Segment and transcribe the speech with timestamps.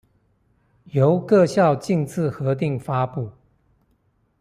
[0.93, 3.31] 由各校逕自核定發布